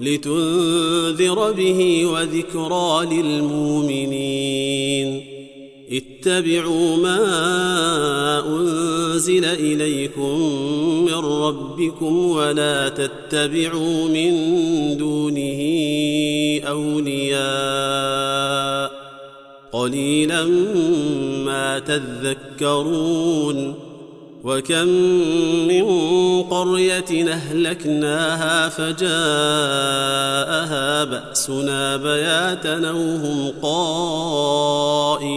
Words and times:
لتنذر 0.00 1.52
به 1.52 2.06
وذكرى 2.06 3.22
للمؤمنين. 3.22 5.26
اتبعوا 5.92 6.96
ما 6.96 7.18
أنزل 8.46 9.44
إليكم 9.44 10.40
من 11.04 11.14
ربكم 11.14 12.30
ولا 12.30 12.88
تتبعوا 12.88 14.08
من 14.08 14.32
دونه 14.96 15.60
أولياء. 16.68 18.90
قليلا 19.72 20.44
ما 21.44 21.78
تذكرون. 21.78 23.89
وكم 24.44 24.88
من 25.68 25.84
قرية 26.42 27.32
أهلكناها 27.32 28.68
فجاءها 28.68 29.04
بأسنا 31.04 31.96
بياتا 31.96 32.88
أو 32.88 32.96
هم 32.96 33.52
قائلون 33.62 35.30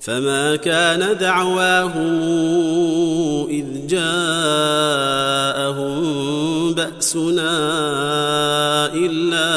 فما 0.00 0.56
كان 0.56 1.16
دعواهم 1.16 2.20
إذ 3.50 3.86
جاءهم 3.86 5.22
بأسنا 6.74 7.52
إلا 8.94 9.48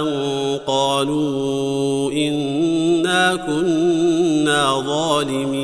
أن 0.00 0.08
قالوا 0.66 2.12
إنا 2.12 3.36
كنا 3.36 4.82
ظالمين. 4.86 5.63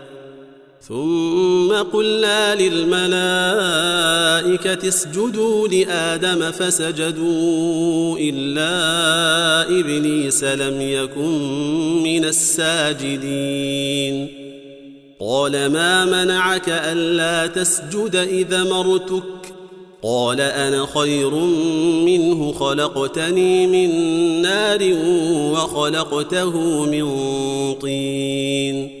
ثم 0.87 1.73
قلنا 1.93 2.55
للملائكة 2.55 3.11
اسجدوا 4.87 5.67
لآدم 5.67 6.51
فسجدوا 6.51 8.17
إلا 8.19 9.79
إبليس 9.79 10.43
لم 10.43 10.81
يكن 10.81 12.03
من 12.03 12.25
الساجدين. 12.25 14.27
قال 15.19 15.71
ما 15.71 16.05
منعك 16.05 16.69
ألا 16.69 17.47
تسجد 17.47 18.15
إذا 18.15 18.63
مرتك؟ 18.63 19.23
قال 20.03 20.41
أنا 20.41 20.87
خير 20.95 21.35
منه 22.05 22.51
خلقتني 22.51 23.67
من 23.67 23.89
نار 24.41 24.93
وخلقته 25.53 26.85
من 26.85 27.05
طين. 27.73 29.00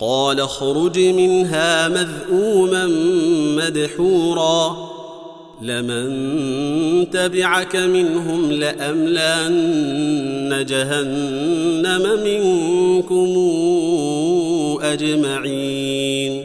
قال 0.00 0.40
اخرج 0.40 0.98
منها 0.98 1.88
مذءوما 1.88 2.86
مدحورا. 3.56 4.90
لمن 5.62 7.10
تبعك 7.10 7.76
منهم 7.76 8.52
لأملأن 8.52 9.56
جهنم 10.68 12.20
منكم 12.24 13.36
أجمعين. 14.82 16.44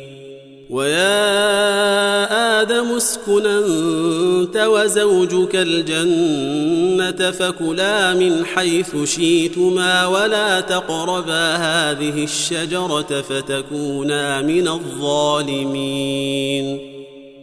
ويا 0.69 2.61
آدم 2.61 2.95
اسكن 2.95 3.45
أنت 3.45 4.24
وزوجك 4.55 5.55
الجنة 5.55 7.31
فكلا 7.31 8.13
من 8.13 8.45
حيث 8.45 8.95
شئتما 9.03 10.05
ولا 10.05 10.59
تقربا 10.59 11.55
هذه 11.55 12.23
الشجرة 12.23 13.21
فتكونا 13.29 14.41
من 14.41 14.67
الظالمين. 14.67 16.25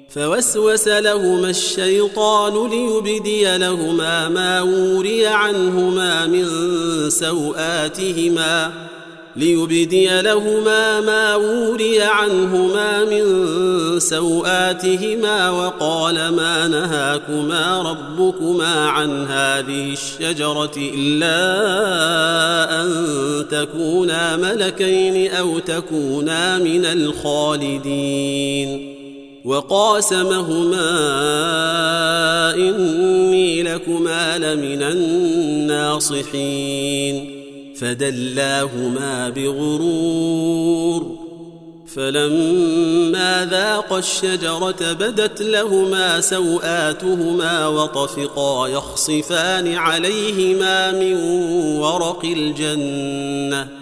فوسوس 0.08 0.88
لهما 0.88 1.50
الشيطان 1.50 2.70
ليبدي 2.70 3.58
لهما 3.58 4.28
ما 4.28 4.60
وري 4.60 5.26
عنهما 5.26 6.26
من 6.26 6.46
سوآتهما 7.10 8.81
ليبدي 9.36 10.20
لهما 10.20 11.00
ما 11.00 11.36
وري 11.36 12.02
عنهما 12.02 13.04
من 13.04 13.24
سوآتهما 14.00 15.50
وقال 15.50 16.14
ما 16.14 16.68
نهاكما 16.68 17.82
ربكما 17.82 18.88
عن 18.88 19.26
هذه 19.26 19.92
الشجرة 19.92 20.72
إلا 20.76 21.32
أن 22.82 22.88
تكونا 23.50 24.36
ملكين 24.36 25.32
أو 25.32 25.58
تكونا 25.58 26.58
من 26.58 26.84
الخالدين. 26.84 28.18
وقاسمهما 29.44 30.90
إني 32.54 33.62
لكما 33.62 34.38
لمن 34.38 34.82
الناصحين. 36.12 36.52
فدلاهما 37.82 39.28
بغرور 39.28 41.16
فلما 41.86 43.48
ذاقا 43.50 43.98
الشجرة 43.98 44.92
بدت 44.92 45.42
لهما 45.42 46.20
سوآتهما 46.20 47.66
وطفقا 47.66 48.68
يخصفان 48.68 49.74
عليهما 49.74 50.92
من 50.92 51.14
ورق 51.78 52.24
الجنة 52.24 53.81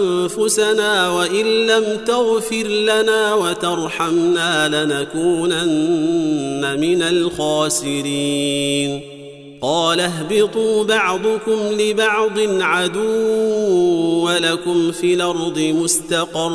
أنفسنا 0.31 1.09
وإن 1.09 1.45
لم 1.45 1.99
تغفر 2.07 2.67
لنا 2.67 3.33
وترحمنا 3.33 4.83
لنكونن 4.83 6.79
من 6.79 7.01
الخاسرين. 7.01 9.01
قال 9.61 9.99
اهبطوا 9.99 10.83
بعضكم 10.83 11.59
لبعض 11.79 12.39
عدو 12.61 14.25
ولكم 14.25 14.91
في 14.91 15.13
الأرض 15.13 15.59
مستقر 15.59 16.51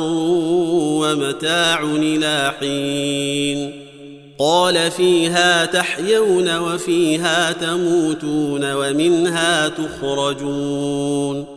ومتاع 1.01 1.83
إلى 1.83 2.53
حين. 2.59 3.87
قال 4.39 4.91
فيها 4.91 5.65
تحيون 5.65 6.57
وفيها 6.57 7.51
تموتون 7.51 8.73
ومنها 8.73 9.67
تخرجون. 9.67 11.56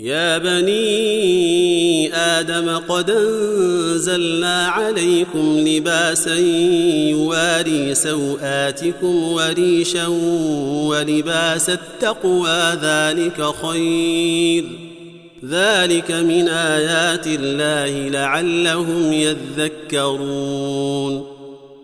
يا 0.00 0.38
بني 0.38 2.14
آدم 2.14 2.78
قد 2.88 3.10
أنزلنا 3.10 4.66
عليكم 4.68 5.58
لباسا 5.58 6.34
يواري 7.08 7.94
سوآتكم 7.94 9.32
وريشا 9.32 10.06
ولباس 10.86 11.70
التقوى 11.70 12.78
ذلك 12.82 13.54
خير. 13.62 14.64
ذلك 15.44 16.10
من 16.10 16.48
آيات 16.48 17.26
الله 17.26 18.08
لعلهم 18.08 19.12
يذكرون. 19.12 20.18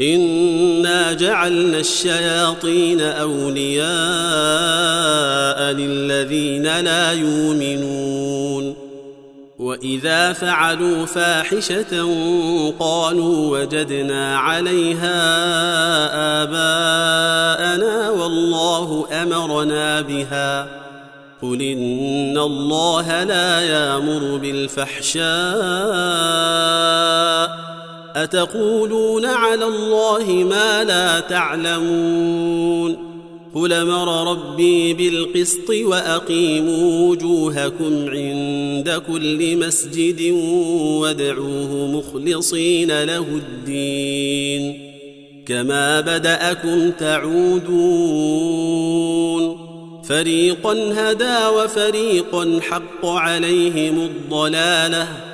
انا 0.00 1.12
جعلنا 1.12 1.78
الشياطين 1.78 3.00
اولياء 3.00 3.84
للذين 5.72 6.80
لا 6.80 7.12
يؤمنون 7.12 8.74
واذا 9.58 10.32
فعلوا 10.32 11.06
فاحشه 11.06 12.08
قالوا 12.78 13.58
وجدنا 13.58 14.38
عليها 14.38 15.14
اباءنا 16.42 18.10
والله 18.10 19.06
امرنا 19.22 20.00
بها 20.00 20.84
قل 21.42 21.62
ان 21.62 22.38
الله 22.38 23.24
لا 23.24 23.60
يامر 23.60 24.36
بالفحشاء 24.36 25.24
أتقولون 28.16 29.26
على 29.26 29.64
الله 29.64 30.24
ما 30.30 30.84
لا 30.84 31.20
تعلمون 31.20 32.96
قل 33.54 33.72
أمر 33.72 34.30
ربي 34.30 34.94
بالقسط 34.94 35.70
وأقيموا 35.70 37.10
وجوهكم 37.10 38.08
عند 38.08 39.02
كل 39.06 39.56
مسجد 39.56 40.30
وادعوه 41.00 41.86
مخلصين 41.86 43.02
له 43.02 43.26
الدين 43.26 44.90
كما 45.46 46.00
بدأكم 46.00 46.90
تعودون 46.90 48.44
فريقا 50.04 50.72
هدى 50.94 51.46
وفريقا 51.56 52.60
حق 52.60 53.06
عليهم 53.06 54.00
الضلالة 54.00 55.33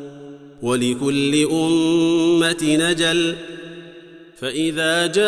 ولكل 0.61 1.47
أمة 1.51 2.57
نجل. 2.61 3.35
فإذا 4.41 5.07
جاء 5.07 5.21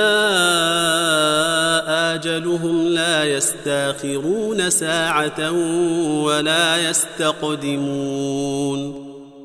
أجلهم 2.15 2.87
لا 2.87 3.23
يستأخرون 3.23 4.69
ساعة 4.69 5.51
ولا 6.23 6.89
يستقدمون. 6.89 9.02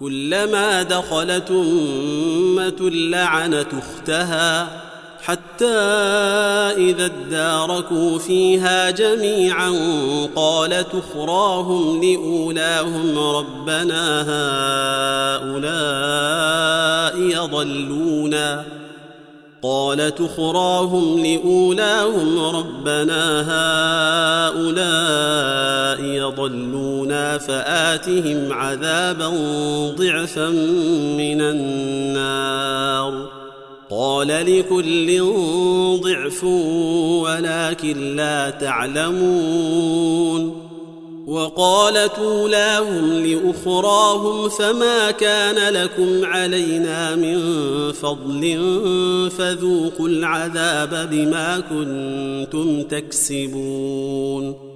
كلما 0.00 0.82
دخلت 0.82 1.50
امه 1.50 2.90
لعنت 2.90 3.66
أختها 3.74 4.68
حتى 5.22 5.66
إذا 6.76 7.04
اداركوا 7.04 8.18
فيها 8.18 8.90
جميعا 8.90 9.70
قالت 10.36 10.86
أخراهم 10.94 12.02
لأولاهم 12.02 13.18
ربنا 13.18 14.22
هؤلاء 15.40 15.60
يضلونا 17.20 18.79
قالت 19.62 20.20
اخراهم 20.20 21.18
لأولاهم 21.18 22.38
ربنا 22.38 23.40
هؤلاء 24.48 26.04
يضلونا 26.04 27.38
فآتهم 27.38 28.52
عذابا 28.52 29.28
ضعفا 29.96 30.48
من 31.18 31.40
النار. 31.40 33.28
قال 33.90 34.28
لكل 34.28 35.22
ضعف 36.02 36.44
ولكن 37.24 38.16
لا 38.16 38.50
تعلمون. 38.50 39.90
وقالت 41.30 42.18
أولاهم 42.18 43.26
لأخراهم 43.26 44.48
فما 44.48 45.10
كان 45.10 45.74
لكم 45.74 46.24
علينا 46.24 47.16
من 47.16 47.38
فضل 47.92 48.58
فذوقوا 49.38 50.08
العذاب 50.08 51.08
بما 51.10 51.60
كنتم 51.60 52.82
تكسبون. 52.82 54.70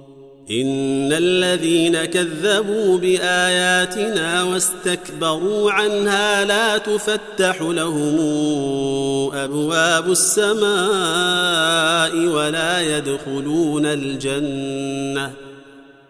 إن 0.51 1.13
الذين 1.13 2.05
كذبوا 2.05 2.97
بآياتنا 2.97 4.43
واستكبروا 4.43 5.71
عنها 5.71 6.45
لا 6.45 6.77
تفتح 6.77 7.61
لهم 7.61 8.19
أبواب 9.33 10.11
السماء 10.11 10.75
ولا 12.35 12.97
يدخلون 12.97 13.85
الجنة. 13.85 15.44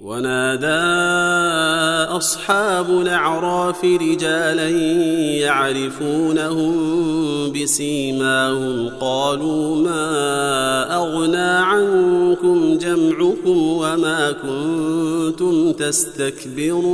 ونادى 0.00 0.66
أصحاب 2.16 2.90
الأعراف 2.90 3.84
رجالا 3.84 4.68
يعرفونهم 5.40 6.72
بسيماهم 7.52 8.90
قالوا 9.00 9.76
ما 9.76 10.96
أغنى 10.96 11.38
عنكم 11.38 12.78
جمعكم 12.78 13.58
وما 13.58 14.32
كنتم 14.32 15.72
تستكبرون 15.72 16.88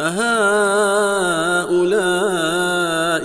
أهؤلاء 0.00 0.24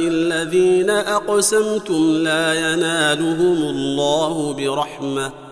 الذين 0.08 0.90
أقسمتم 0.90 2.12
لا 2.24 2.74
ينالهم 2.74 3.58
الله 3.58 4.54
برحمة 4.54 5.49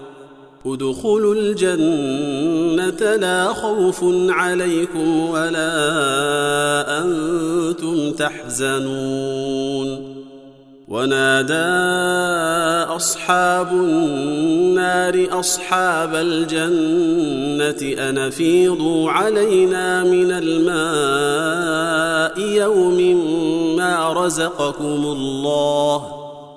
ادخلوا 0.73 1.35
الجنة 1.35 3.15
لا 3.15 3.53
خوف 3.53 4.03
عليكم 4.29 5.29
ولا 5.29 5.69
أنتم 7.01 8.11
تحزنون. 8.11 9.87
ونادى 10.87 11.53
أصحاب 12.95 13.71
النار 13.71 15.27
أصحاب 15.39 16.15
الجنة 16.15 17.81
أن 18.09 18.29
فيضوا 18.29 19.11
علينا 19.11 20.03
من 20.03 20.31
الماء 20.31 21.67
يوم 22.39 22.99
ما 23.75 24.13
رزقكم 24.13 25.05
الله. 25.05 26.16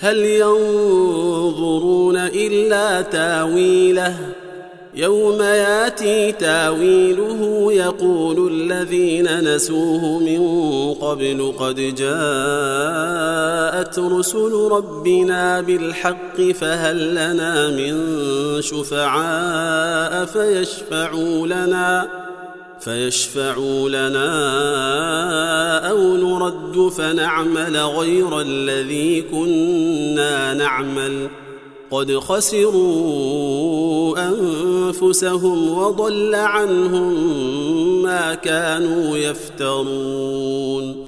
هل 0.00 0.16
ينظرون 0.16 2.16
إلا 2.16 3.02
تاويله؟ 3.02 4.16
يوم 4.94 5.42
ياتي 5.42 6.32
تاويله 6.32 7.72
يقول 7.72 8.52
الذين 8.52 9.54
نسوه 9.54 10.18
من 10.18 10.40
قبل 10.94 11.52
قد 11.58 11.94
جاءت 11.94 12.08
رسل 13.98 14.68
ربنا 14.70 15.60
بالحق 15.60 16.40
فهل 16.40 17.10
لنا 17.10 17.68
من 17.68 17.96
شفعاء 18.62 20.24
فيشفعوا 20.24 21.46
لنا؟ 21.46 22.27
فيشفعوا 22.80 23.88
لنا 23.88 24.28
أو 25.90 26.16
نرد 26.16 26.88
فنعمل 26.88 27.76
غير 27.76 28.40
الذي 28.40 29.22
كنا 29.22 30.54
نعمل. 30.54 31.28
قد 31.90 32.18
خسروا 32.18 33.38
أنفسهم 34.28 35.78
وضل 35.78 36.34
عنهم 36.34 37.12
ما 38.02 38.34
كانوا 38.34 39.16
يفترون. 39.16 41.07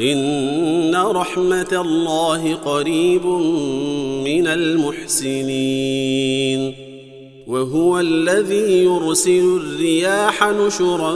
إن 0.00 0.96
رحمة 0.96 1.72
الله 1.72 2.54
قريب 2.54 3.26
من 4.24 4.46
المحسنين. 4.46 5.86
وهو 7.46 8.00
الذي 8.00 8.84
يرسل 8.84 9.60
الرياح 9.62 10.48
نشرا 10.48 11.14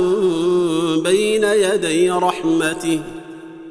بين 1.05 1.45
يدي 1.45 2.11
رحمته. 2.11 3.01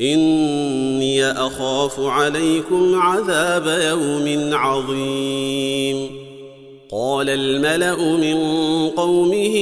إني 0.00 1.30
أخاف 1.30 2.00
عليكم 2.00 2.94
عذاب 2.94 3.66
يوم 3.66 4.54
عظيم. 4.54 6.10
قال 6.92 7.30
الملأ 7.30 8.16
من 8.16 8.36
قومه 8.88 9.56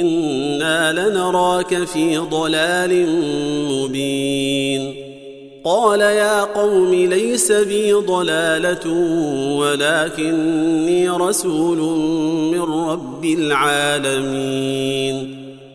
إنا 0.00 0.92
لنراك 0.92 1.84
في 1.84 2.18
ضلال 2.18 3.06
مبين. 3.72 4.94
قال 5.64 6.00
يا 6.00 6.44
قوم 6.44 6.94
ليس 6.94 7.52
بي 7.52 7.92
ضلالة 7.92 8.90
ولكني 9.58 11.08
رسول 11.08 11.78
من 12.52 12.62
رب 12.62 13.24
العالمين. 13.24 14.32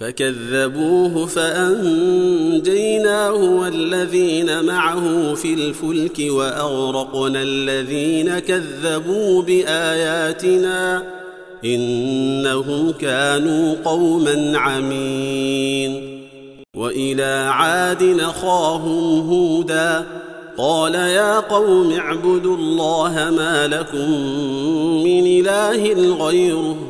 فكذبوه 0.00 1.26
فأنجيناه 1.26 3.32
والذين 3.32 4.64
معه 4.64 5.34
في 5.34 5.54
الفلك 5.54 6.32
وأغرقنا 6.32 7.42
الذين 7.42 8.38
كذبوا 8.38 9.42
بآياتنا 9.42 11.02
إنهم 11.64 12.90
كانوا 12.90 13.74
قوما 13.84 14.58
عمين. 14.58 16.20
وإلى 16.76 17.50
عاد 17.50 18.02
نخاهم 18.02 19.30
هودا 19.30 20.06
قال 20.58 20.94
يا 20.94 21.40
قوم 21.40 21.92
اعبدوا 21.92 22.56
الله 22.56 23.30
ما 23.36 23.66
لكم 23.66 24.10
من 25.04 25.26
إله 25.26 25.92
غيره 26.26 26.89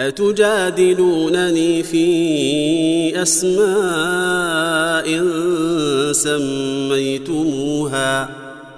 أتجادلونني 0.00 1.82
في 1.82 3.22
أسماء 3.22 3.64
سميتموها 6.12 7.64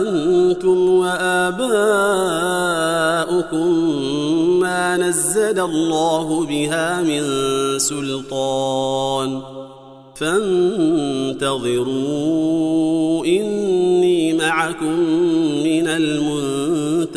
أنتم 0.00 0.88
وآباؤكم 0.88 1.70
ما 4.60 4.96
نزل 4.96 5.60
الله 5.60 6.46
بها 6.46 7.02
من 7.02 7.22
سلطان. 7.78 9.42
فانتظروا 10.14 11.50
إني 13.26 14.32
معكم 14.32 14.98
من 15.64 15.88
المنتظرين 15.88 16.39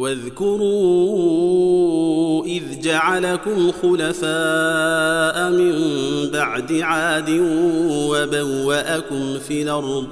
واذكروا 0.00 0.70
إذ 2.44 2.62
جعلكم 2.82 3.72
خلفاء 3.82 5.50
من 5.50 5.74
بعد 6.32 6.72
عاد 6.72 7.30
وبوأكم 7.90 9.38
في 9.38 9.62
الأرض 9.62 10.06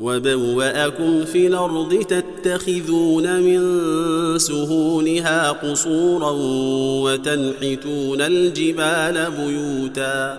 وبوأكم 0.00 1.24
في 1.24 1.46
الأرض 1.46 1.94
تتخذون 1.94 3.40
من 3.40 3.60
سهولها 4.38 5.50
قصورا 5.50 6.30
وتنحتون 7.02 8.20
الجبال 8.20 9.30
بيوتا 9.38 10.38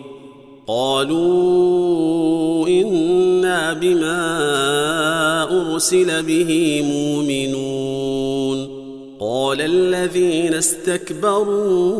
قالوا 0.71 2.67
إنا 2.67 3.73
بما 3.73 4.23
أرسل 5.51 6.23
به 6.23 6.81
مؤمنون. 6.85 8.81
قال 9.19 9.61
الذين 9.61 10.53
استكبروا 10.53 11.99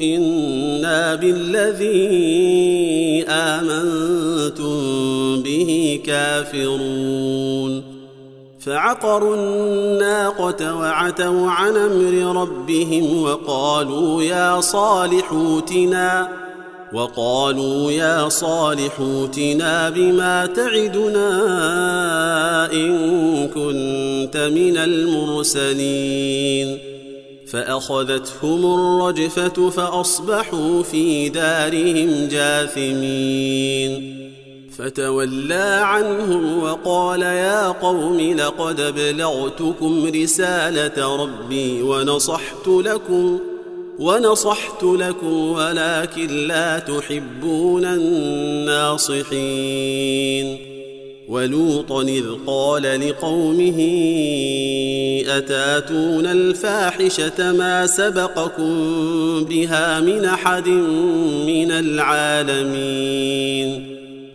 إنا 0.00 1.14
بالذي 1.14 2.02
آمنتم 3.28 4.76
به 5.42 6.00
كافرون. 6.06 7.82
فعقروا 8.60 9.36
الناقة 9.36 10.76
وعتوا 10.76 11.50
عن 11.50 11.76
أمر 11.76 12.40
ربهم 12.40 13.22
وقالوا 13.22 14.22
يا 14.22 14.60
صالح 14.60 15.32
أوتنا. 15.32 16.28
وقالوا 16.94 17.92
يا 17.92 18.28
صالح 18.28 19.00
اوتنا 19.00 19.90
بما 19.90 20.46
تعدنا 20.46 21.28
إن 22.72 23.48
كنت 23.48 24.36
من 24.36 24.76
المرسلين. 24.76 26.78
فأخذتهم 27.46 28.74
الرجفة 28.74 29.70
فأصبحوا 29.70 30.82
في 30.82 31.28
دارهم 31.28 32.28
جاثمين. 32.28 34.18
فتولى 34.78 35.80
عنهم 35.82 36.62
وقال 36.62 37.22
يا 37.22 37.68
قوم 37.68 38.20
لقد 38.20 38.80
ابلغتكم 38.80 40.10
رسالة 40.14 41.24
ربي 41.24 41.82
ونصحت 41.82 42.68
لكم 42.68 43.38
ونصحت 43.98 44.82
لكم 44.82 45.32
ولكن 45.32 46.46
لا 46.46 46.78
تحبون 46.78 47.84
الناصحين. 47.84 49.52
ولوطا 51.28 52.02
إذ 52.02 52.24
قال 52.46 53.08
لقومه 53.08 53.78
أتاتون 55.28 56.26
الفاحشة 56.26 57.52
ما 57.52 57.86
سبقكم 57.86 58.74
بها 59.44 60.00
من 60.00 60.24
أحد 60.24 60.68
من 61.46 61.70
العالمين؟ 61.70 63.12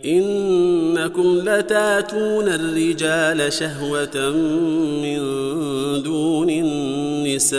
إنكم 0.04 1.38
لتاتون 1.44 2.48
الرجال 2.48 3.52
شهوة 3.52 4.30
من 5.02 5.18
دون 6.02 6.50
النساء. 6.50 7.58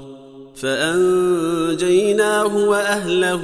فأنجيناه 0.61 2.55
وأهله 2.55 3.43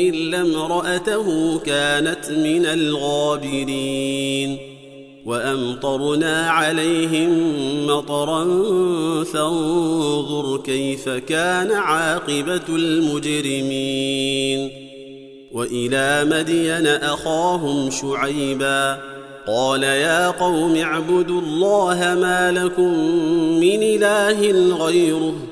إلا 0.00 0.40
امرأته 0.40 1.58
كانت 1.58 2.30
من 2.30 2.66
الغابرين 2.66 4.58
وأمطرنا 5.26 6.50
عليهم 6.50 7.30
مطرا 7.86 8.44
فانظر 9.24 10.60
كيف 10.64 11.08
كان 11.08 11.72
عاقبة 11.72 12.68
المجرمين 12.68 14.70
وإلى 15.52 16.24
مدين 16.24 16.86
أخاهم 16.86 17.90
شعيبا 17.90 18.98
قال 19.46 19.82
يا 19.82 20.30
قوم 20.30 20.76
اعبدوا 20.76 21.40
الله 21.40 22.16
ما 22.20 22.52
لكم 22.52 22.98
من 23.60 23.82
إله 23.82 24.50
غيره 24.84 25.51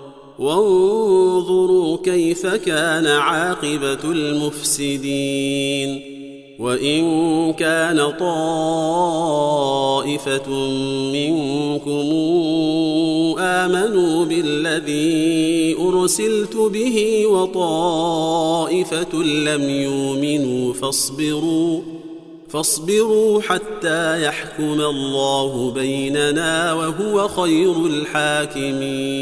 وانظروا 0.41 1.97
كيف 2.03 2.47
كان 2.47 3.07
عاقبة 3.07 4.03
المفسدين 4.11 6.01
وإن 6.59 7.53
كان 7.53 8.11
طائفة 8.19 9.29
منكم 11.13 12.11
آمنوا 13.39 14.25
بالذي 14.25 15.75
أرسلت 15.79 16.55
به 16.55 17.25
وطائفة 17.27 19.23
لم 19.23 19.69
يؤمنوا 19.69 20.73
فاصبروا 20.73 21.81
فاصبروا 22.49 23.41
حتى 23.41 24.25
يحكم 24.25 24.81
الله 24.81 25.71
بيننا 25.71 26.73
وهو 26.73 27.27
خير 27.27 27.85
الحاكمين 27.85 29.21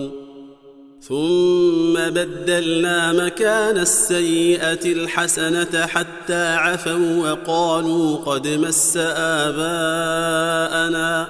ثم 1.11 1.93
بدلنا 1.93 3.13
مكان 3.13 3.77
السيئة 3.77 4.91
الحسنة 4.91 5.85
حتى 5.85 6.53
عفوا 6.53 7.31
وقالوا 7.31 8.17
قد 8.17 8.47
مس 8.47 8.97
آباءنا 9.17 11.27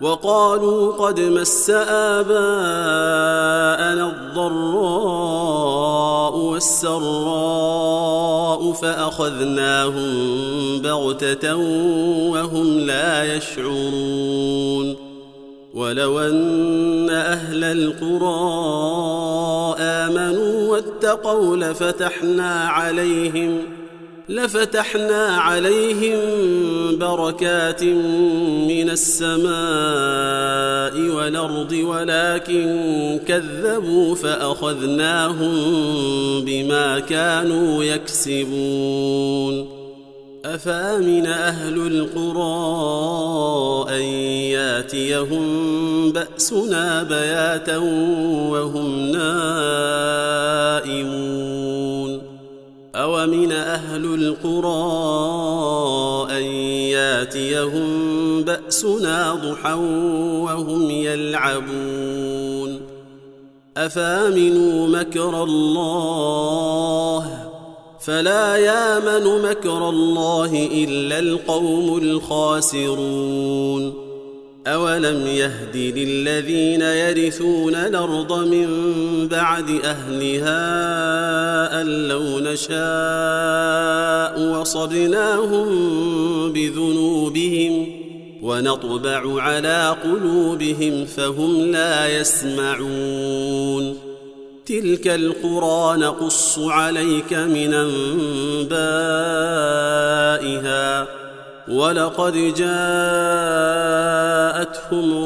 وقالوا 0.00 0.92
قد 0.92 1.20
مس 1.20 1.70
آباءنا 1.88 2.36
الضراء 4.36 5.56
والسراء 6.36 7.12
فأخذناهم 8.72 10.12
بغتة 10.82 11.56
وهم 12.30 12.78
لا 12.78 13.36
يشعرون 13.36 15.12
ولو 15.74 16.20
أن 16.20 17.10
أهل 17.10 17.64
القرى 17.64 18.91
آمنوا 20.16 20.70
واتقوا 20.70 21.56
لفتحنا 21.56 22.68
عليهم 22.68 23.58
ۖ 23.78 23.82
لفتحنا 24.28 25.26
عليهم 25.26 26.18
بركات 26.98 27.82
من 27.82 28.90
السماء 28.90 29.52
والأرض 31.16 31.72
ولكن 31.72 33.20
كذبوا 33.28 34.14
فأخذناهم 34.14 35.54
بما 36.44 36.98
كانوا 36.98 37.84
يكسبون. 37.84 39.71
أفأمن 40.44 41.26
أهل 41.26 41.86
القرى 41.86 42.46
أن 43.96 44.02
ياتيهم 44.52 45.46
بأسنا 46.12 47.02
بياتا 47.02 47.76
وهم 48.50 49.12
نائمون؟ 50.80 52.22
أومن 52.94 53.52
أهل 53.52 54.04
القرى 54.04 54.78
أن 56.38 56.42
ياتيهم 56.92 57.88
بأسنا 58.42 59.34
ضحى 59.34 59.74
وهم 60.42 60.90
يلعبون؟ 60.90 62.80
أفأمنوا 63.76 64.88
مكر 64.88 65.42
الله 65.42 67.41
فلا 68.04 68.56
يامن 68.56 69.42
مكر 69.42 69.88
الله 69.88 70.68
إلا 70.72 71.18
القوم 71.18 71.98
الخاسرون. 71.98 73.94
أولم 74.66 75.26
يهد 75.26 75.76
للذين 75.76 76.80
يرثون 76.80 77.74
الأرض 77.74 78.32
من 78.48 78.68
بعد 79.28 79.80
أهلها 79.84 80.60
أن 81.80 82.08
لو 82.08 82.38
نشاء 82.38 82.72
وصبناهم 84.60 85.66
بذنوبهم 86.52 87.86
ونطبع 88.42 89.42
على 89.42 89.96
قلوبهم 90.04 91.04
فهم 91.04 91.70
لا 91.72 92.20
يسمعون. 92.20 94.01
تلك 94.66 95.08
القرى 95.08 95.96
نقص 95.96 96.58
عليك 96.58 97.32
من 97.32 97.74
أنبائها 97.74 99.42
ولقد 101.68 102.32
جاءتهم 102.54 102.64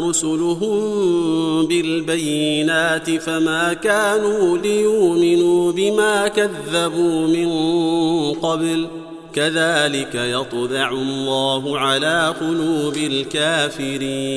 رسلهم 0.09 1.67
بالبينات 1.67 3.11
فما 3.11 3.73
كانوا 3.73 4.59
ليؤمنوا 4.59 5.73
بما 5.73 6.29
كذبوا 6.29 7.27
من 7.27 7.51
قبل 8.33 8.87
كذلك 9.35 10.15
يطبع 10.15 10.91
الله 10.91 11.79
على 11.79 12.35
قلوب 12.41 12.97
الكافرين 12.97 14.37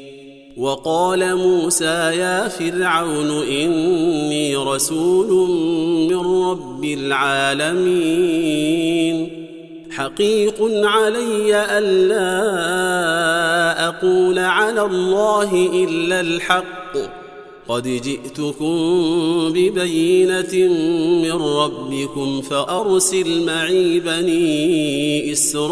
وقال 0.61 1.35
موسى 1.35 1.85
يا 1.85 2.47
فرعون 2.47 3.47
إني 3.47 4.55
رسول 4.55 5.49
من 6.09 6.43
رب 6.43 6.83
العالمين. 6.83 7.87
حقيق 9.91 10.55
علي 10.83 11.77
الا 11.77 12.27
أقول 13.87 14.39
على 14.39 14.81
الله 14.81 15.69
إلا 15.73 16.21
الحق. 16.21 16.97
قد 17.67 17.83
جئتكم 17.83 18.75
ببينة 19.53 20.67
من 21.23 21.31
ربكم 21.31 22.41
فأرسل 22.41 23.45
معي 23.45 23.99
بني 23.99 25.31
إسرائيل. 25.31 25.71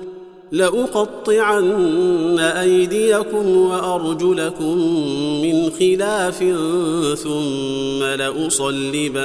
لأقطعن 0.51 2.39
أيديكم 2.39 3.57
وأرجلكم 3.57 4.77
من 5.41 5.69
خلاف 5.79 6.37
ثم 7.19 8.03
لأصلبنكم 8.03 9.21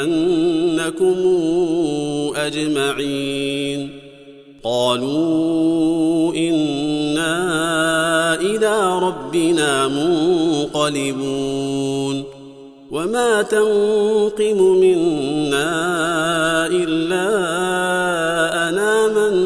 أجمعين. 2.36 3.90
قالوا 4.64 6.34
إنا 6.34 7.36
إلى 8.40 8.98
ربنا 8.98 9.88
منقلبون. 9.88 11.36
وما 12.90 13.42
تنقم 13.42 14.62
منا 14.62 15.66
إلا 16.66 17.28
ان 18.68 18.78
امنا 18.78 19.45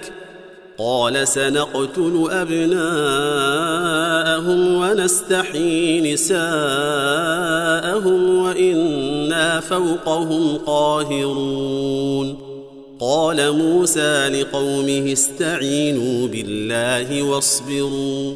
قال 0.83 1.27
سنقتل 1.27 2.27
أبناءهم 2.31 2.81
ونستحيي 4.75 6.13
نساءهم 6.13 6.41
وإنا 8.37 9.59
فوقهم 9.59 10.57
قاهرون. 10.57 12.37
قال 12.99 13.51
موسى 13.51 14.27
لقومه 14.27 15.13
استعينوا 15.13 16.27
بالله 16.27 17.23
واصبروا 17.23 18.35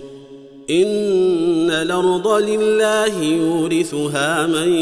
إن 0.69 1.71
الأرض 1.71 2.27
لله 2.27 3.23
يورثها 3.23 4.47
من 4.47 4.73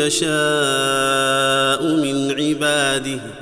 يشاء 0.00 1.82
من 1.82 2.30
عباده. 2.30 3.41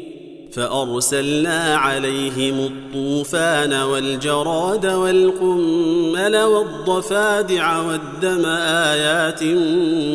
فأرسلنا 0.51 1.75
عليهم 1.75 2.59
الطوفان 2.59 3.73
والجراد 3.73 4.85
والقمل 4.85 6.37
والضفادع 6.37 7.79
والدم 7.79 8.45
آيات 8.45 9.43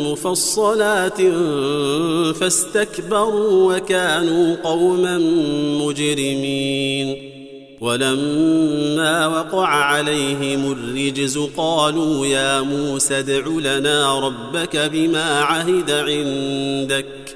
مفصلات 0.06 1.22
فاستكبروا 2.40 3.76
وكانوا 3.76 4.56
قوما 4.64 5.18
مجرمين. 5.84 7.32
ولما 7.80 9.26
وقع 9.26 9.66
عليهم 9.66 10.72
الرجز 10.72 11.38
قالوا 11.56 12.26
يا 12.26 12.60
موسى 12.60 13.18
ادع 13.18 13.46
لنا 13.46 14.20
ربك 14.20 14.76
بما 14.76 15.40
عهد 15.40 15.90
عندك. 15.90 17.35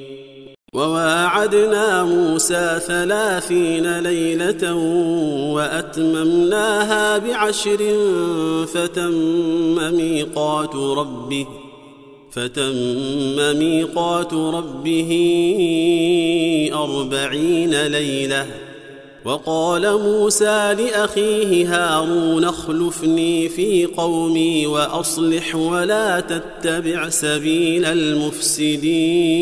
وواعدنا 0.75 2.03
موسى 2.03 2.79
ثلاثين 2.87 3.99
ليلة 3.99 4.73
وأتممناها 5.53 7.17
بعشر 7.17 7.77
فتم 8.73 9.93
ميقات 9.95 10.75
ربه 10.75 11.47
فتم 12.31 13.57
ميقات 13.59 14.33
ربه 14.33 15.11
أربعين 16.73 17.87
ليلة. 17.87 18.47
وقال 19.25 19.97
موسى 20.01 20.73
لأخيه 20.73 21.75
هارون 21.75 22.43
اخلفني 22.43 23.49
في 23.49 23.85
قومي 23.85 24.67
وأصلح 24.67 25.55
ولا 25.55 26.19
تتبع 26.19 27.09
سبيل 27.09 27.85
المفسدين. 27.85 29.41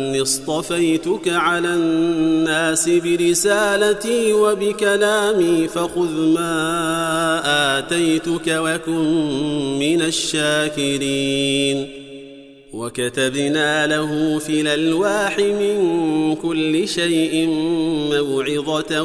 اصطفيتك 0.21 1.27
على 1.27 1.67
الناس 1.67 2.89
برسالتي 2.89 4.33
وبكلامي 4.33 5.67
فخذ 5.67 6.11
ما 6.11 7.41
آتيتك 7.79 8.47
وكن 8.47 9.79
من 9.79 10.01
الشاكرين. 10.01 11.87
وكتبنا 12.73 13.87
له 13.87 14.39
في 14.39 14.61
الألواح 14.61 15.39
من 15.39 16.35
كل 16.35 16.87
شيء 16.87 17.47
موعظة 18.11 19.03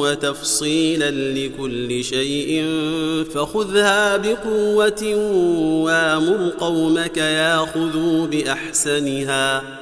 وتفصيلا 0.00 1.10
لكل 1.10 2.04
شيء 2.04 2.64
فخذها 3.34 4.16
بقوة 4.16 5.14
وامر 5.84 6.52
قومك 6.60 7.16
ياخذوا 7.16 8.26
بأحسنها. 8.26 9.81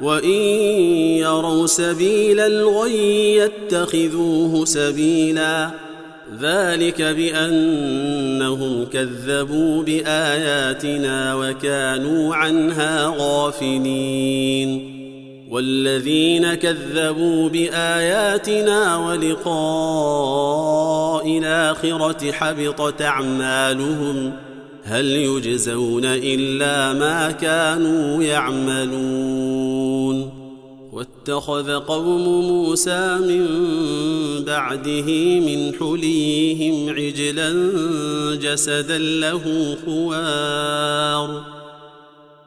وان 0.00 0.30
يروا 1.18 1.66
سبيل 1.66 2.40
الغي 2.40 3.36
يتخذوه 3.36 4.64
سبيلا 4.64 5.70
ذلك 6.40 7.02
بانهم 7.02 8.84
كذبوا 8.84 9.82
باياتنا 9.82 11.34
وكانوا 11.34 12.34
عنها 12.34 13.14
غافلين 13.18 14.98
والذين 15.50 16.54
كذبوا 16.54 17.48
باياتنا 17.48 18.96
ولقاء 18.96 20.38
الاخره 21.38 22.32
حبطت 22.32 23.02
اعمالهم 23.02 24.32
هل 24.88 25.06
يجزون 25.06 26.04
إلا 26.04 26.92
ما 26.92 27.30
كانوا 27.30 28.22
يعملون 28.22 29.68
واتخذ 30.92 31.72
قوم 31.72 32.46
موسى 32.48 33.16
من 33.16 33.46
بعده 34.44 35.40
من 35.40 35.72
حليهم 35.80 36.88
عجلا 36.88 37.52
جسدا 38.34 38.98
له 38.98 39.76
خوار. 39.86 41.44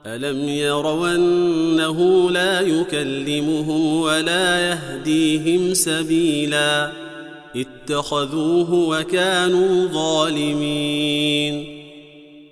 ألم 0.05 0.49
يروا 0.49 1.15
أنه 1.15 2.31
لا 2.31 2.61
يكلمهم 2.61 4.01
ولا 4.01 4.69
يهديهم 4.69 5.73
سبيلا؟ 5.73 6.91
اتخذوه 7.55 8.73
وكانوا 8.73 9.87
ظالمين. 9.87 11.80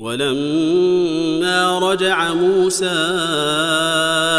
ولما 0.00 1.78
رجع 1.78 2.34
موسى 2.34 3.06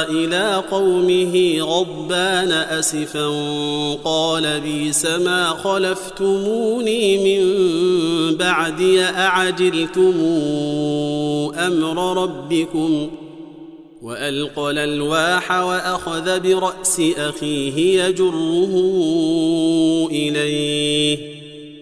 إلى 0.09 0.63
قومه 0.71 1.57
غضبان 1.59 2.51
أسفا 2.51 3.27
قال 4.03 4.61
بيس 4.61 5.05
ما 5.05 5.49
خلفتموني 5.49 7.17
من 7.17 7.43
بعدي 8.37 9.01
أعجلتم 9.01 10.13
أمر 11.57 12.23
ربكم؟ 12.23 13.09
وألقى 14.01 14.71
الألواح 14.71 15.51
وأخذ 15.51 16.39
برأس 16.39 17.01
أخيه 17.17 18.03
يجره 18.03 18.73
إليه. 20.11 21.40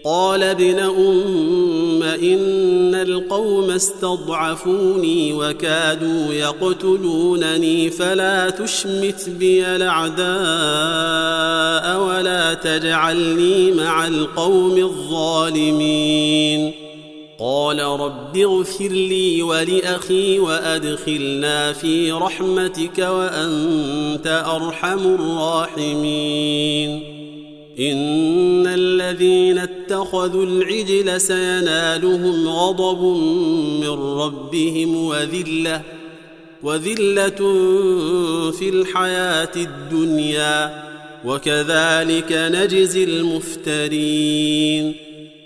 قال 0.10 0.43
ابن 0.43 0.80
أم 0.80 2.03
إن 2.03 2.95
القوم 2.95 3.70
استضعفوني 3.70 5.34
وكادوا 5.34 6.34
يقتلونني 6.34 7.89
فلا 7.89 8.49
تشمت 8.49 9.30
بي 9.30 9.66
الأعداء 9.66 10.30
ولا 12.01 12.53
تجعلني 12.53 13.72
مع 13.72 14.07
القوم 14.07 14.78
الظالمين. 14.78 16.72
قال 17.39 17.80
رب 17.80 18.38
اغفر 18.38 18.88
لي 18.88 19.41
ولأخي 19.41 20.39
وأدخلنا 20.39 21.74
في 21.74 22.12
رحمتك 22.12 22.99
وأنت 22.99 24.43
أرحم 24.47 25.16
الراحمين. 25.16 27.19
إن 27.80 28.68
الذين 28.68 29.58
اتخذوا 29.58 30.46
العجل 30.46 31.22
سينالهم 31.22 32.48
غضب 32.48 33.02
من 33.82 33.90
ربهم 34.20 34.96
وذلة 35.06 35.82
وذلة 36.64 37.38
في 38.52 38.70
الحياة 38.70 39.52
الدنيا 39.56 40.84
وكذلك 41.26 42.32
نجزي 42.32 43.04
المفترين. 43.04 44.96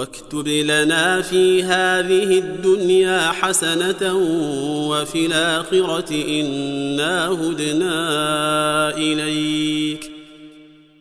واكتب 0.00 0.48
لنا 0.48 1.22
في 1.22 1.62
هذه 1.62 2.38
الدنيا 2.38 3.30
حسنة 3.30 4.14
وفي 4.88 5.26
الآخرة 5.26 6.10
إنا 6.10 7.28
هدنا 7.28 8.96
إليك. 8.96 10.10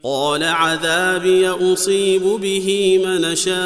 قال 0.04 0.44
عذابي 0.44 1.48
أصيب 1.48 2.24
به 2.24 3.02
من 3.06 3.36
شاء 3.36 3.60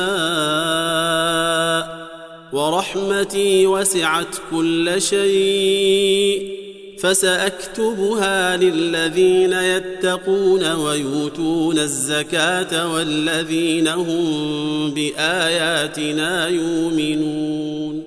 ورحمتي 2.53 3.67
وسعت 3.67 4.35
كل 4.51 5.01
شيء. 5.01 6.62
فسأكتبها 7.03 8.57
للذين 8.57 9.53
يتقون 9.53 10.71
ويؤتون 10.71 11.79
الزكاة 11.79 12.93
والذين 12.93 13.87
هم 13.87 14.91
بآياتنا 14.91 16.47
يؤمنون. 16.47 18.03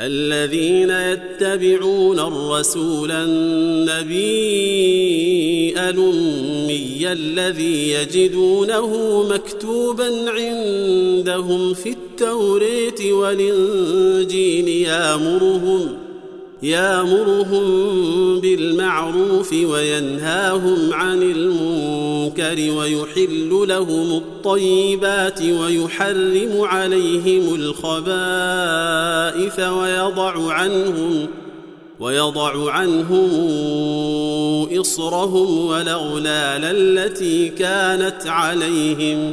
الذين 0.00 0.90
يتبعون 0.90 2.18
الرسول 2.18 3.10
النبي 3.10 4.14
الأمي 5.90 7.12
الذي 7.12 7.90
يجدونه 7.90 9.22
مكتوبا 9.30 10.30
عندهم 10.30 11.74
في 11.74 11.88
التوراه 11.88 13.12
والإنجيل 13.12 14.68
يامرهم 14.68 16.05
يامرهم 16.66 18.40
بالمعروف 18.40 19.52
وينهاهم 19.52 20.92
عن 20.92 21.22
المنكر 21.22 22.78
ويحل 22.78 23.64
لهم 23.68 24.16
الطيبات 24.16 25.42
ويحرم 25.42 26.60
عليهم 26.60 27.54
الخبائث 27.54 27.98
ويضع 29.60 30.52
عنهم 30.52 31.26
ويضع 32.00 32.72
عنهم 32.72 33.28
إصرهم 34.80 35.66
والأغلال 35.66 36.64
التي 36.64 37.48
كانت 37.48 38.26
عليهم 38.26 39.32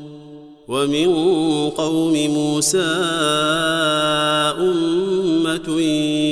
ومن 0.71 1.09
قوم 1.69 2.13
موسى 2.13 2.77
أمة 4.59 5.81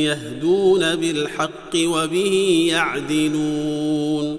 يهدون 0.04 0.96
بالحق 0.96 1.76
وبه 1.76 2.68
يعدلون. 2.72 4.38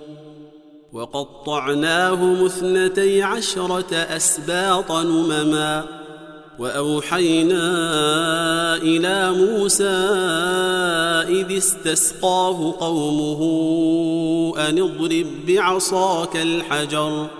وقطعناهم 0.93 2.45
اثنتي 2.45 3.23
عشرة 3.23 3.95
أسباط 3.95 4.93
نمما. 4.93 5.85
وأوحينا 6.59 7.63
إلى 8.77 9.33
موسى 9.33 9.85
إذ 11.29 11.57
استسقاه 11.57 12.75
قومه 12.81 13.41
أن 14.69 14.79
اضرب 14.79 15.27
بعصاك 15.49 16.37
الحجر. 16.37 17.40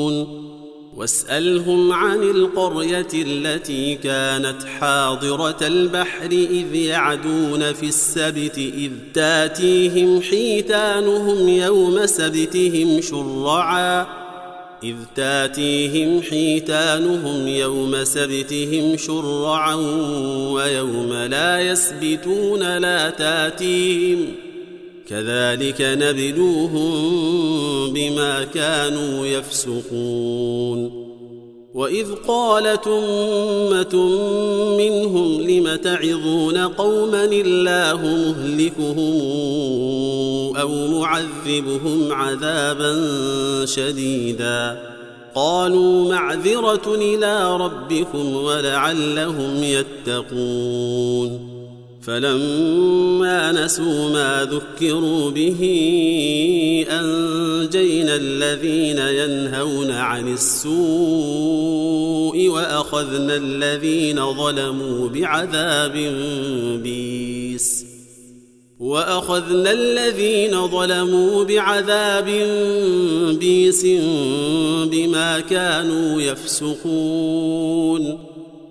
واسألهم 1.01 1.91
عن 1.91 2.23
القرية 2.23 3.07
التي 3.13 3.95
كانت 3.95 4.63
حاضرة 4.79 5.57
البحر 5.61 6.31
إذ 6.31 6.75
يعدون 6.75 7.73
في 7.73 7.85
السبت 7.85 8.57
إذ 8.57 8.91
تاتيهم 9.13 10.21
حيتانهم 10.21 11.49
يوم 11.49 12.05
سبتهم 12.05 13.01
شرعا. 13.01 14.07
إذ 14.83 14.95
تاتيهم 15.15 16.21
حيتانهم 16.21 17.47
يوم 17.47 18.03
سبتهم 18.03 18.97
شرعا 18.97 19.75
ويوم 20.51 21.13
لا 21.13 21.61
يسبتون 21.61 22.77
لا 22.77 23.09
تاتيهم 23.09 24.50
كذلك 25.11 25.81
نبلوهم 25.81 26.91
بما 27.93 28.43
كانوا 28.43 29.25
يفسقون. 29.25 31.01
وإذ 31.73 32.07
قالت 32.27 32.87
أمة 32.87 33.95
منهم 34.77 35.41
لم 35.41 35.75
تعظون 35.75 36.57
قوما 36.57 37.25
الله 37.25 38.01
مهلكهم 38.05 39.21
أو 40.57 40.87
معذبهم 40.87 42.11
عذابا 42.11 42.95
شديدا؟ 43.65 44.91
قالوا 45.35 46.09
معذرة 46.09 46.95
إلى 46.95 47.57
ربكم 47.57 48.35
ولعلهم 48.35 49.63
يتقون. 49.63 51.50
فلما 52.01 53.51
نسوا 53.51 54.09
ما 54.09 54.47
ذكروا 54.51 55.31
به 55.31 55.59
أنجينا 56.89 58.15
الذين 58.15 58.97
ينهون 58.97 59.91
عن 59.91 60.33
السوء 60.33 60.71
وأخذنا 62.49 63.35
الذين 63.35 64.33
ظلموا 64.33 65.09
بعذاب 65.09 65.93
بيس 66.83 67.85
وأخذنا 68.79 69.71
الذين 69.71 70.67
ظلموا 70.67 71.43
بعذاب 71.43 72.25
بيس 73.39 73.85
بما 74.85 75.39
كانوا 75.39 76.21
يفسقون 76.21 78.30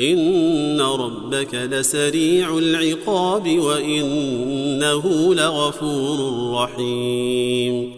إن 0.00 0.80
ربك 0.80 1.54
لسريع 1.54 2.58
العقاب 2.58 3.58
وإنه 3.58 5.34
لغفور 5.34 6.50
رحيم. 6.54 7.92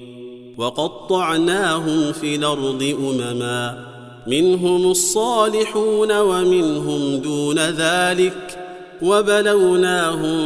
وقطعناهم 0.58 2.12
في 2.12 2.34
الأرض 2.34 2.96
أمما 3.00 3.92
منهم 4.26 4.90
الصالحون 4.90 6.18
ومنهم 6.18 7.16
دون 7.16 7.58
ذلك 7.58 8.58
وبلوناهم 9.02 10.40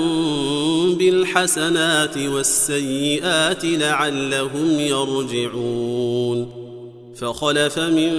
بالحسنات 0.94 2.18
والسيئات 2.18 3.64
لعلهم 3.64 4.80
يرجعون. 4.80 6.65
فخلف 7.18 7.78
من 7.78 8.12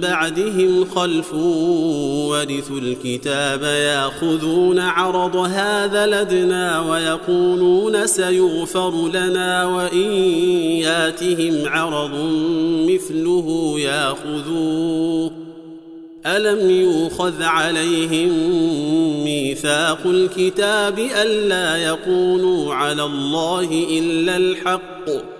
بعدهم 0.00 0.84
خلف 0.84 1.34
ورثوا 1.34 2.78
الكتاب 2.78 3.62
يأخذون 3.62 4.78
عرض 4.78 5.36
هذا 5.36 6.06
لدنا 6.06 6.80
ويقولون 6.80 8.06
سيغفر 8.06 9.08
لنا 9.08 9.64
وإن 9.64 10.12
ياتهم 10.82 11.68
عرض 11.68 12.14
مثله 12.88 13.74
يأخذوه. 13.80 15.30
ألم 16.26 16.70
يوخذ 16.70 17.42
عليهم 17.42 18.28
ميثاق 19.24 20.00
الكتاب 20.06 20.98
ألا 20.98 21.76
يقولوا 21.76 22.74
على 22.74 23.02
الله 23.04 23.86
إلا 23.90 24.36
الحق؟ 24.36 25.39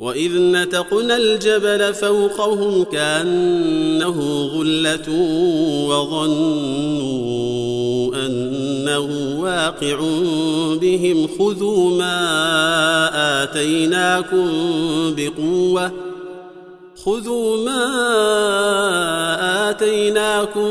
وإذ 0.00 0.38
نتقنا 0.38 1.16
الجبل 1.16 1.94
فوقهم 1.94 2.84
كأنه 2.84 4.48
ظله 4.54 5.10
وظنوا 5.88 7.20
أنه 8.26 9.40
واقع 9.40 9.98
بهم 10.80 11.28
خذوا 11.38 11.98
ما 11.98 13.42
آتيناكم 13.42 14.48
بقوة 15.16 15.92
خذوا 17.04 17.64
ما 17.64 17.86
آتيناكم 19.70 20.70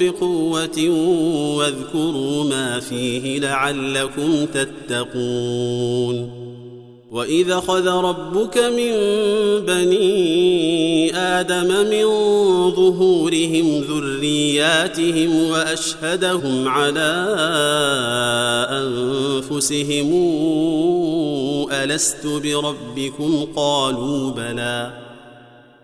بقوة 0.00 0.88
واذكروا 1.56 2.44
ما 2.44 2.80
فيه 2.80 3.38
لعلكم 3.40 4.46
تتقون 4.46 6.41
واذا 7.12 7.60
خذ 7.60 7.86
ربك 7.88 8.58
من 8.58 8.92
بني 9.66 11.16
آدم 11.16 11.68
من 11.68 12.04
ظهورهم 12.70 13.84
ذرياتهم 13.88 15.50
واشهدهم 15.50 16.68
على 16.68 17.26
انفسهم 18.70 20.10
الست 21.72 22.26
بربكم 22.26 23.46
قالوا 23.56 24.30
بلى 24.30 25.11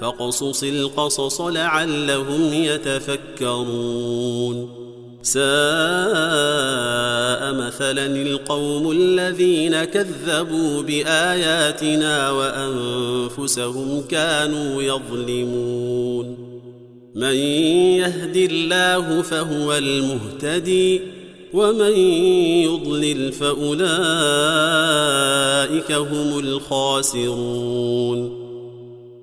فاقصص 0.00 0.62
القصص 0.62 1.40
لعلهم 1.40 2.52
يتفكرون. 2.52 4.04
ساء 5.22 5.44
مثلا 7.54 8.06
القوم 8.06 8.90
الذين 8.90 9.84
كذبوا 9.84 10.82
بآياتنا 10.82 12.30
وأنفسهم 12.30 14.04
كانوا 14.10 14.82
يظلمون. 14.82 16.36
من 17.14 17.34
يهد 17.34 18.36
الله 18.36 19.22
فهو 19.22 19.74
المهتدي 19.74 21.00
ومن 21.52 21.98
يضلل 22.62 23.32
فأولئك 23.32 23.82
هم 25.92 26.38
الخاسرون. 26.38 28.44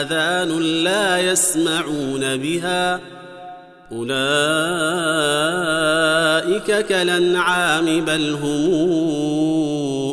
آذان 0.00 0.60
لا 0.60 1.32
يسمعون 1.32 2.36
بها. 2.36 3.00
أولئك 3.92 4.16
كالأنعام 6.86 8.04
بل 8.04 8.36
هم 8.42 8.70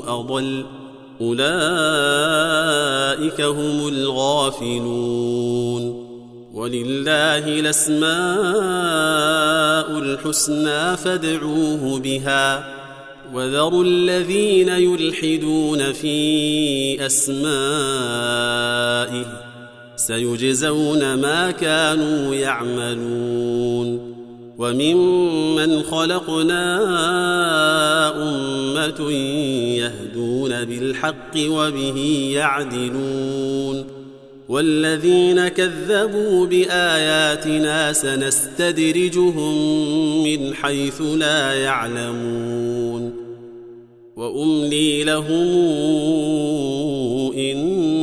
أضل. 0.08 0.66
أولئك 1.22 1.42
هم 3.42 3.88
الغافلون. 3.88 6.04
ولله 6.54 7.60
الأسماء 7.60 8.08
الحسنى 10.00 10.98
فادعوه 10.98 12.00
بها. 12.00 12.74
وذروا 13.34 13.84
الذين 13.84 14.70
يلحدون 14.70 15.94
في 15.94 17.06
أسمائه. 17.06 19.43
سيجزون 20.08 21.14
ما 21.14 21.52
كانوا 21.52 22.36
يعملون 22.36 24.14
وممن 24.58 25.84
خلقنا 25.84 26.64
أمة 28.16 29.12
يهدون 29.78 30.66
بالحق 30.66 31.38
وبه 31.38 32.30
يعدلون 32.34 33.86
والذين 34.50 35.48
كذبوا 35.48 36.46
بآياتنا 36.46 37.94
سنستدرجهم 37.94 39.54
من 40.24 40.54
حيث 40.54 41.02
لا 41.02 41.54
يعلمون 41.54 43.14
وأملي 44.16 45.04
لهم 45.04 45.48
إن 47.38 48.03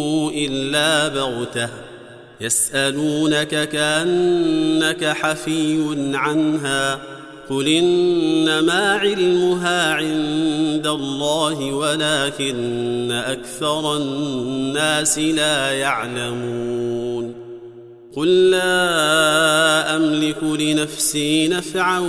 إلا 0.47 1.07
بغتة. 1.07 1.69
يسألونك 2.41 3.69
كأنك 3.69 5.05
حفي 5.05 5.95
عنها. 6.13 6.99
قل 7.49 7.67
إنما 7.67 8.97
علمها 8.97 9.93
عند 9.93 10.87
الله 10.87 11.73
ولكن 11.73 13.11
أكثر 13.11 13.97
الناس 13.97 15.19
لا 15.19 15.71
يعلمون. 15.71 17.33
قل 18.15 18.51
لا 18.51 19.95
أملك 19.95 20.43
لنفسي 20.43 21.47
نفعا 21.47 21.99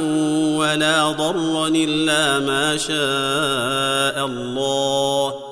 ولا 0.56 1.12
ضرا 1.12 1.68
إلا 1.68 2.38
ما 2.38 2.76
شاء 2.76 4.26
الله. 4.26 5.51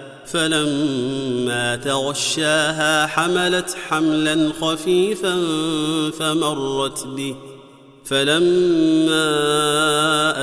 فلما 0.33 1.75
تغشاها 1.75 3.07
حملت 3.07 3.75
حملا 3.89 4.51
خفيفا 4.61 5.37
فمرت 6.19 7.07
به. 7.07 7.35
فلما 8.05 9.23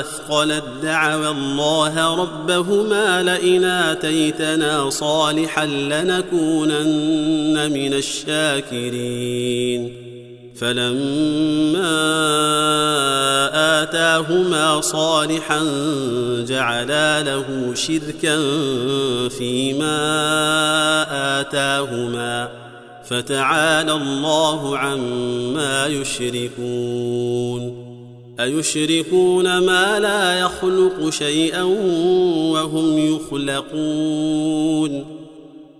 أثقلت 0.01 0.64
دعوا 0.82 1.30
الله 1.30 2.14
ربهما 2.14 3.22
لئن 3.22 3.64
آتيتنا 3.64 4.91
صالحا 4.91 5.66
لنكونن 5.66 7.72
من 7.72 7.95
الشاكرين. 7.95 10.08
فلما 10.61 11.99
آتاهما 13.83 14.81
صالحا 14.81 15.61
جعلا 16.49 17.23
له 17.23 17.75
شركا 17.75 18.39
فيما 19.29 19.99
آتاهما 21.41 22.49
فتعالى 23.05 23.93
الله 23.93 24.79
عما 24.79 25.87
يشركون 25.87 27.89
أيشركون 28.41 29.59
ما 29.59 29.99
لا 29.99 30.41
يخلق 30.41 31.11
شيئا 31.11 31.63
وهم 32.53 32.99
يخلقون 32.99 35.18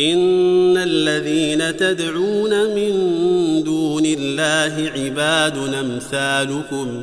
إن 0.00 0.76
الذين 0.76 1.76
تدعون 1.76 2.74
من 2.74 2.92
دون 3.64 4.06
الله 4.06 4.90
عباد 4.96 5.56
أمثالكم 5.74 7.02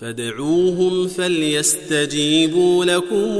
فادعوهم 0.00 1.08
فليستجيبوا 1.08 2.84
لكم 2.84 3.30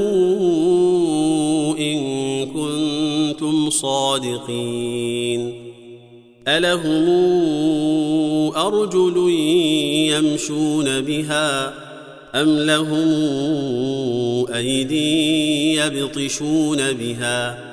إن 1.79 1.99
كنتم 2.45 3.69
صادقين 3.69 5.53
ألهم 6.47 7.07
أرجل 8.55 9.29
يمشون 10.09 11.01
بها 11.01 11.73
أم 12.35 12.59
لهم 12.59 13.07
أيدي 14.53 15.75
يبطشون 15.75 16.91
بها 16.91 17.72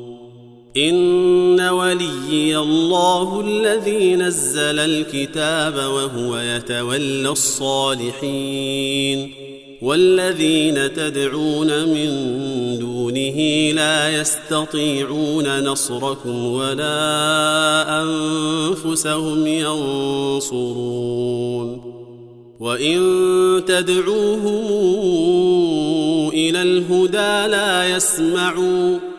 إن 0.77 1.61
وليي 1.61 2.57
الله 2.57 3.41
الذي 3.41 4.15
نزل 4.15 4.79
الكتاب 4.79 5.75
وهو 5.75 6.37
يتولى 6.37 7.29
الصالحين 7.29 8.61
والذين 9.81 10.93
تدعون 10.93 11.67
من 11.67 12.09
دونه 12.79 13.71
لا 13.71 14.19
يستطيعون 14.19 15.63
نصركم 15.63 16.45
ولا 16.45 18.01
أنفسهم 18.03 19.47
ينصرون 19.47 21.01
وإن 22.59 22.99
تدعوهم 23.67 24.69
إلى 26.29 26.61
الهدى 26.61 27.51
لا 27.51 27.95
يسمعوا 27.95 29.10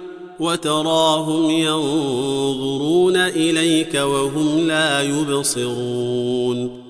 وتراهم 0.43 1.51
ينظرون 1.51 3.17
إليك 3.17 3.95
وهم 3.95 4.69
لا 4.69 5.03
يبصرون. 5.03 6.83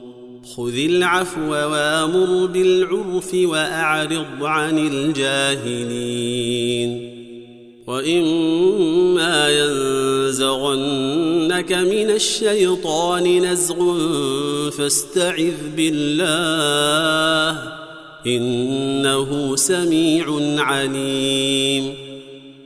خذ 0.56 0.74
العفو 0.74 1.50
وامر 1.50 2.46
بالعرف 2.46 3.34
وأعرض 3.34 4.42
عن 4.42 4.78
الجاهلين. 4.78 6.32
وإما 7.86 9.50
ينزغنك 9.50 11.72
من 11.72 12.10
الشيطان 12.10 13.52
نزغ 13.52 13.98
فاستعذ 14.70 15.54
بالله 15.76 17.58
إنه 18.26 19.56
سميع 19.56 20.26
عليم. 20.58 22.01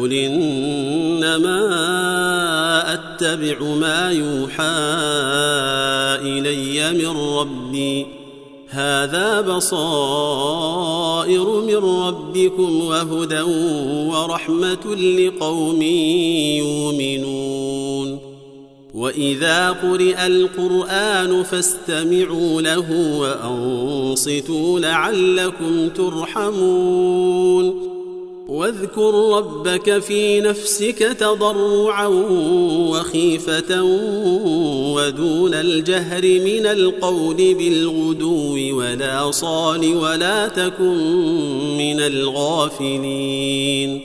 قل 0.00 0.12
انما 0.12 1.60
اتبع 2.94 3.62
ما 3.62 4.12
يوحى 4.12 4.76
الي 6.22 6.92
من 6.92 7.16
ربي. 7.38 8.06
هذا 8.68 9.40
بصائر 9.40 10.80
من 11.60 11.76
ربكم 11.76 12.84
وهدى 12.84 13.42
ورحمه 14.10 14.96
لقوم 14.96 15.82
يؤمنون. 16.62 18.18
واذا 18.94 19.70
قرئ 19.70 20.26
القران 20.26 21.42
فاستمعوا 21.42 22.62
له 22.62 23.18
وانصتوا 23.20 24.80
لعلكم 24.80 25.88
ترحمون. 25.88 27.95
واذكر 28.48 29.36
ربك 29.36 29.98
في 29.98 30.40
نفسك 30.40 30.98
تضرعا 30.98 32.06
وخيفة 32.90 33.82
ودون 34.94 35.54
الجهر 35.54 36.22
من 36.22 36.66
القول 36.66 37.54
بالغدو 37.54 38.78
ولا 38.78 39.30
صال 39.30 39.96
ولا 39.96 40.48
تكن 40.48 40.96
من 41.78 42.00
الغافلين. 42.00 44.00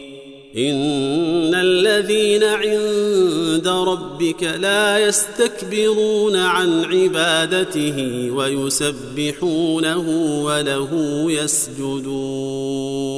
إن 0.58 1.56
الذين 1.56 2.44
عند 2.44 3.68
ربك 3.68 4.44
لا 4.44 5.08
يستكبرون 5.08 6.36
عن 6.36 6.84
عبادته 6.84 8.30
ويسبحونه 8.32 10.10
وله 10.44 11.26
يسجدون. 11.32 13.12